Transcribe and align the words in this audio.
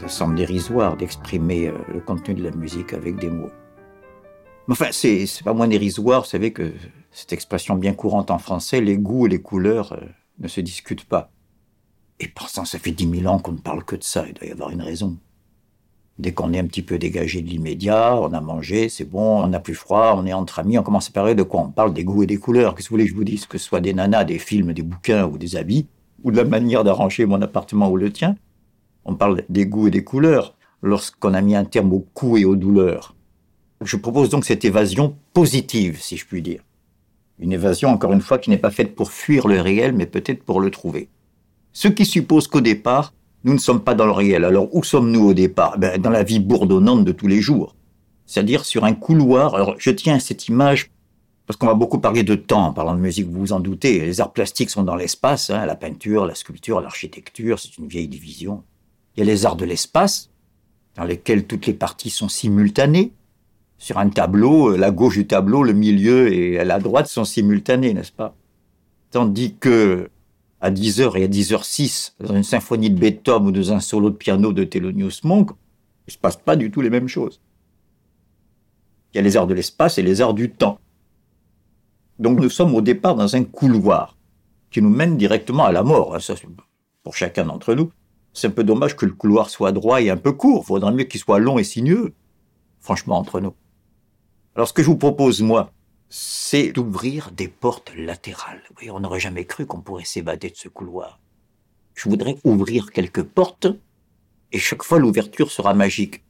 Ça 0.00 0.08
semble 0.08 0.34
dérisoire 0.34 0.96
d'exprimer 0.96 1.68
euh, 1.68 1.78
le 1.92 2.00
contenu 2.00 2.34
de 2.34 2.42
la 2.42 2.50
musique 2.50 2.92
avec 2.92 3.16
des 3.16 3.30
mots. 3.30 3.50
Mais 4.66 4.72
enfin, 4.72 4.88
c'est 4.92 5.26
pas 5.44 5.54
moins 5.54 5.68
dérisoire, 5.68 6.22
vous 6.22 6.28
savez 6.28 6.52
que 6.52 6.72
cette 7.10 7.32
expression 7.32 7.76
bien 7.76 7.92
courante 7.94 8.30
en 8.30 8.38
français, 8.38 8.80
les 8.80 8.98
goûts 8.98 9.26
et 9.26 9.30
les 9.30 9.40
couleurs 9.40 9.92
euh, 9.92 10.04
ne 10.40 10.48
se 10.48 10.60
discutent 10.60 11.04
pas. 11.04 11.30
Et 12.20 12.28
pourtant, 12.28 12.64
ça 12.64 12.78
fait 12.78 12.90
dix 12.90 13.06
mille 13.06 13.28
ans 13.28 13.38
qu'on 13.38 13.52
ne 13.52 13.58
parle 13.58 13.84
que 13.84 13.96
de 13.96 14.02
ça, 14.02 14.24
il 14.26 14.34
doit 14.34 14.48
y 14.48 14.50
avoir 14.50 14.70
une 14.70 14.82
raison. 14.82 15.16
Dès 16.18 16.32
qu'on 16.32 16.52
est 16.52 16.58
un 16.58 16.66
petit 16.66 16.82
peu 16.82 16.98
dégagé 16.98 17.42
de 17.42 17.48
l'immédiat, 17.48 18.16
on 18.16 18.32
a 18.32 18.40
mangé, 18.40 18.88
c'est 18.88 19.04
bon, 19.04 19.42
on 19.42 19.48
n'a 19.48 19.58
plus 19.58 19.74
froid, 19.74 20.14
on 20.16 20.26
est 20.26 20.32
entre 20.32 20.60
amis, 20.60 20.78
on 20.78 20.82
commence 20.82 21.08
à 21.08 21.12
parler 21.12 21.34
de 21.34 21.42
quoi? 21.42 21.60
On 21.60 21.70
parle 21.70 21.92
des 21.92 22.04
goûts 22.04 22.22
et 22.22 22.26
des 22.26 22.36
couleurs. 22.36 22.74
Qu'est-ce 22.74 22.88
que 22.88 22.90
vous 22.90 22.96
voulez 22.96 23.04
que 23.04 23.10
je 23.10 23.16
vous 23.16 23.24
dise? 23.24 23.46
Que 23.46 23.58
ce 23.58 23.66
soit 23.66 23.80
des 23.80 23.94
nanas, 23.94 24.24
des 24.24 24.38
films, 24.38 24.72
des 24.72 24.82
bouquins 24.82 25.26
ou 25.26 25.38
des 25.38 25.56
habits, 25.56 25.88
ou 26.22 26.30
de 26.30 26.36
la 26.36 26.44
manière 26.44 26.84
d'arranger 26.84 27.26
mon 27.26 27.42
appartement 27.42 27.90
ou 27.90 27.96
le 27.96 28.12
tien? 28.12 28.36
On 29.04 29.14
parle 29.14 29.42
des 29.48 29.66
goûts 29.66 29.88
et 29.88 29.90
des 29.90 30.04
couleurs 30.04 30.54
lorsqu'on 30.82 31.34
a 31.34 31.40
mis 31.40 31.56
un 31.56 31.64
terme 31.64 31.92
aux 31.92 32.06
coups 32.14 32.40
et 32.40 32.44
aux 32.44 32.56
douleurs. 32.56 33.14
Je 33.82 33.96
propose 33.96 34.30
donc 34.30 34.44
cette 34.44 34.64
évasion 34.64 35.16
positive, 35.32 36.00
si 36.00 36.16
je 36.16 36.26
puis 36.26 36.42
dire. 36.42 36.62
Une 37.38 37.52
évasion, 37.52 37.90
encore 37.90 38.12
une 38.12 38.20
fois, 38.20 38.38
qui 38.38 38.50
n'est 38.50 38.58
pas 38.58 38.70
faite 38.70 38.94
pour 38.94 39.10
fuir 39.10 39.48
le 39.48 39.60
réel, 39.60 39.92
mais 39.92 40.06
peut-être 40.06 40.42
pour 40.44 40.60
le 40.60 40.70
trouver. 40.70 41.08
Ce 41.72 41.88
qui 41.88 42.06
suppose 42.06 42.46
qu'au 42.46 42.60
départ, 42.60 43.12
nous 43.42 43.52
ne 43.52 43.58
sommes 43.58 43.82
pas 43.82 43.94
dans 43.94 44.06
le 44.06 44.12
réel. 44.12 44.44
Alors 44.44 44.74
où 44.74 44.82
sommes-nous 44.84 45.28
au 45.28 45.34
départ? 45.34 45.78
Ben, 45.78 46.00
Dans 46.00 46.10
la 46.10 46.22
vie 46.22 46.40
bourdonnante 46.40 47.04
de 47.04 47.12
tous 47.12 47.26
les 47.26 47.40
jours. 47.40 47.74
C'est-à-dire 48.26 48.64
sur 48.64 48.84
un 48.84 48.94
couloir. 48.94 49.54
Alors 49.54 49.74
je 49.78 49.90
tiens 49.90 50.16
à 50.16 50.20
cette 50.20 50.48
image 50.48 50.90
parce 51.46 51.58
qu'on 51.58 51.66
va 51.66 51.74
beaucoup 51.74 51.98
parler 51.98 52.22
de 52.22 52.36
temps 52.36 52.68
en 52.68 52.72
parlant 52.72 52.94
de 52.94 53.00
musique, 53.00 53.26
vous 53.26 53.40
vous 53.40 53.52
en 53.52 53.60
doutez. 53.60 54.00
Les 54.00 54.20
arts 54.22 54.32
plastiques 54.32 54.70
sont 54.70 54.82
dans 54.82 54.96
l'espace, 54.96 55.50
hein, 55.50 55.66
la 55.66 55.74
peinture, 55.74 56.24
la 56.24 56.34
sculpture, 56.34 56.80
l'architecture, 56.80 57.58
c'est 57.58 57.76
une 57.76 57.86
vieille 57.86 58.08
division. 58.08 58.62
Il 59.16 59.20
y 59.20 59.22
a 59.22 59.26
les 59.26 59.46
arts 59.46 59.56
de 59.56 59.64
l'espace, 59.64 60.30
dans 60.96 61.04
lesquels 61.04 61.46
toutes 61.46 61.66
les 61.66 61.74
parties 61.74 62.10
sont 62.10 62.28
simultanées. 62.28 63.12
Sur 63.78 63.98
un 63.98 64.08
tableau, 64.08 64.72
euh, 64.72 64.76
la 64.76 64.90
gauche 64.90 65.16
du 65.16 65.26
tableau, 65.26 65.62
le 65.62 65.72
milieu 65.72 66.32
et 66.32 66.64
la 66.64 66.78
droite 66.78 67.06
sont 67.06 67.24
simultanés, 67.24 67.92
n'est-ce 67.94 68.12
pas? 68.12 68.34
Tandis 69.10 69.54
que 69.56 70.10
à 70.60 70.70
10h 70.70 71.18
et 71.18 71.24
à 71.24 71.28
10h06 71.28 72.14
dans 72.20 72.34
une 72.34 72.42
symphonie 72.42 72.90
de 72.90 72.98
Beethoven 72.98 73.48
ou 73.48 73.52
dans 73.52 73.72
un 73.72 73.80
solo 73.80 74.10
de 74.10 74.16
piano 74.16 74.52
de 74.52 74.64
Thelonious 74.64 75.20
Monk, 75.24 75.50
il 76.06 76.12
se 76.12 76.18
passe 76.18 76.36
pas 76.36 76.56
du 76.56 76.70
tout 76.70 76.80
les 76.80 76.90
mêmes 76.90 77.08
choses. 77.08 77.40
Il 79.12 79.18
y 79.18 79.20
a 79.20 79.22
les 79.22 79.36
arts 79.36 79.46
de 79.46 79.54
l'espace 79.54 79.98
et 79.98 80.02
les 80.02 80.20
arts 80.20 80.34
du 80.34 80.50
temps. 80.50 80.78
Donc 82.18 82.40
nous 82.40 82.48
sommes 82.48 82.74
au 82.74 82.80
départ 82.80 83.14
dans 83.14 83.36
un 83.36 83.44
couloir 83.44 84.16
qui 84.70 84.80
nous 84.82 84.90
mène 84.90 85.16
directement 85.16 85.64
à 85.64 85.72
la 85.72 85.82
mort. 85.82 86.16
hein, 86.16 86.34
pour 87.02 87.14
chacun 87.14 87.44
d'entre 87.44 87.74
nous. 87.74 87.92
C'est 88.34 88.48
un 88.48 88.50
peu 88.50 88.64
dommage 88.64 88.96
que 88.96 89.06
le 89.06 89.12
couloir 89.12 89.48
soit 89.48 89.72
droit 89.72 90.02
et 90.02 90.10
un 90.10 90.16
peu 90.16 90.32
court. 90.32 90.66
Faudrait 90.66 90.92
mieux 90.92 91.04
qu'il 91.04 91.20
soit 91.20 91.38
long 91.38 91.58
et 91.58 91.64
sinueux. 91.64 92.12
Franchement, 92.80 93.16
entre 93.16 93.40
nous. 93.40 93.54
Alors 94.56 94.68
ce 94.68 94.72
que 94.72 94.82
je 94.82 94.88
vous 94.88 94.96
propose, 94.96 95.40
moi, 95.40 95.72
c'est 96.08 96.72
d'ouvrir 96.72 97.30
des 97.30 97.48
portes 97.48 97.92
latérales. 97.96 98.62
On 98.90 99.00
n'aurait 99.00 99.20
jamais 99.20 99.44
cru 99.44 99.66
qu'on 99.66 99.80
pourrait 99.80 100.04
s'évader 100.04 100.50
de 100.50 100.56
ce 100.56 100.68
couloir. 100.68 101.20
Je 101.94 102.08
voudrais 102.08 102.36
ouvrir 102.44 102.90
quelques 102.90 103.22
portes, 103.22 103.68
et 104.52 104.58
chaque 104.58 104.82
fois 104.82 104.98
l'ouverture 104.98 105.50
sera 105.50 105.74
magique. 105.74 106.22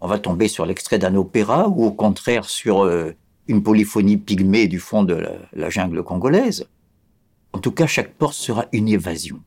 On 0.00 0.08
va 0.08 0.18
tomber 0.18 0.48
sur 0.48 0.66
l'extrait 0.66 0.98
d'un 0.98 1.14
opéra, 1.14 1.68
ou 1.68 1.84
au 1.84 1.92
contraire 1.92 2.44
sur 2.44 2.84
euh, 2.84 3.12
une 3.48 3.62
polyphonie 3.62 4.16
pygmée 4.16 4.68
du 4.68 4.78
fond 4.78 5.02
de 5.02 5.26
la 5.52 5.70
jungle 5.70 6.02
congolaise. 6.02 6.68
En 7.52 7.58
tout 7.58 7.72
cas, 7.72 7.86
chaque 7.86 8.14
porte 8.14 8.34
sera 8.34 8.66
une 8.72 8.88
évasion. 8.88 9.40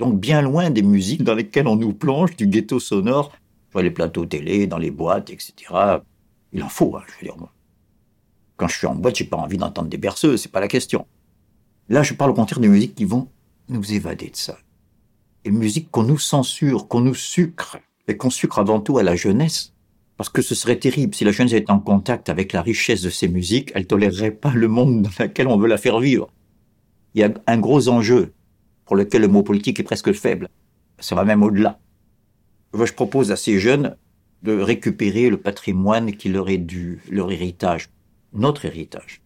Donc 0.00 0.18
bien 0.18 0.40
loin 0.40 0.70
des 0.70 0.80
musiques 0.80 1.24
dans 1.24 1.34
lesquelles 1.34 1.68
on 1.68 1.76
nous 1.76 1.92
plonge 1.92 2.34
du 2.34 2.46
ghetto 2.46 2.80
sonore, 2.80 3.32
sur 3.70 3.82
les 3.82 3.90
plateaux 3.90 4.24
télé, 4.24 4.66
dans 4.66 4.78
les 4.78 4.90
boîtes, 4.90 5.28
etc. 5.28 5.52
Il 6.54 6.62
en 6.62 6.70
faut, 6.70 6.96
hein, 6.96 7.02
je 7.06 7.12
veux 7.26 7.32
dire. 7.32 7.36
Quand 8.56 8.66
je 8.66 8.78
suis 8.78 8.86
en 8.86 8.94
boîte, 8.94 9.16
j'ai 9.16 9.26
pas 9.26 9.36
envie 9.36 9.58
d'entendre 9.58 9.90
des 9.90 9.98
berceuses, 9.98 10.40
c'est 10.40 10.50
pas 10.50 10.60
la 10.60 10.68
question. 10.68 11.06
Là, 11.90 12.02
je 12.02 12.14
parle 12.14 12.30
au 12.30 12.34
contraire 12.34 12.60
de 12.60 12.68
musiques 12.68 12.94
qui 12.94 13.04
vont 13.04 13.28
nous 13.68 13.92
évader 13.92 14.30
de 14.30 14.36
ça. 14.36 14.56
Et 15.44 15.50
musiques 15.50 15.90
qu'on 15.90 16.04
nous 16.04 16.18
censure, 16.18 16.88
qu'on 16.88 17.02
nous 17.02 17.14
sucre, 17.14 17.76
et 18.08 18.16
qu'on 18.16 18.30
sucre 18.30 18.58
avant 18.58 18.80
tout 18.80 18.96
à 18.96 19.02
la 19.02 19.16
jeunesse. 19.16 19.74
Parce 20.16 20.30
que 20.30 20.40
ce 20.40 20.54
serait 20.54 20.78
terrible 20.78 21.14
si 21.14 21.24
la 21.24 21.32
jeunesse 21.32 21.52
était 21.52 21.70
en 21.70 21.78
contact 21.78 22.30
avec 22.30 22.54
la 22.54 22.62
richesse 22.62 23.02
de 23.02 23.10
ces 23.10 23.28
musiques, 23.28 23.70
elle 23.74 23.86
tolérerait 23.86 24.30
pas 24.30 24.52
le 24.54 24.68
monde 24.68 25.02
dans 25.02 25.10
lequel 25.24 25.46
on 25.46 25.58
veut 25.58 25.68
la 25.68 25.76
faire 25.76 26.00
vivre. 26.00 26.30
Il 27.14 27.20
y 27.20 27.24
a 27.24 27.34
un 27.46 27.58
gros 27.58 27.88
enjeu 27.88 28.32
pour 28.90 28.96
lequel 28.96 29.22
le 29.22 29.28
mot 29.28 29.44
politique 29.44 29.78
est 29.78 29.84
presque 29.84 30.12
faible. 30.12 30.48
Ça 30.98 31.14
va 31.14 31.24
même 31.24 31.44
au-delà. 31.44 31.78
Je 32.74 32.92
propose 32.92 33.30
à 33.30 33.36
ces 33.36 33.60
jeunes 33.60 33.96
de 34.42 34.60
récupérer 34.60 35.30
le 35.30 35.36
patrimoine 35.36 36.16
qui 36.16 36.28
leur 36.28 36.48
est 36.48 36.58
dû, 36.58 37.00
leur 37.08 37.30
héritage, 37.30 37.88
notre 38.32 38.64
héritage. 38.64 39.22